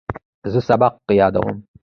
زه 0.53 0.59
سبق 0.67 0.93
یادوم. 1.19 1.57